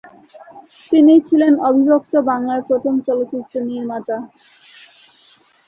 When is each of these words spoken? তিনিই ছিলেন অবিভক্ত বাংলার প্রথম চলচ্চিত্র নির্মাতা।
তিনিই 0.91 1.21
ছিলেন 1.27 1.53
অবিভক্ত 1.67 2.13
বাংলার 2.29 2.61
প্রথম 2.69 2.93
চলচ্চিত্র 3.07 3.53
নির্মাতা। 3.69 4.17